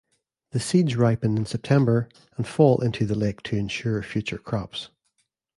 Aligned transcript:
The 0.49 0.59
seeds 0.59 0.95
ripen 0.95 1.37
in 1.37 1.45
September 1.45 2.09
and 2.35 2.47
fall 2.47 2.79
into 2.81 3.05
the 3.05 3.13
lake 3.13 3.43
to 3.43 3.55
ensure 3.55 4.01
future 4.01 4.39
crops. 4.39 4.89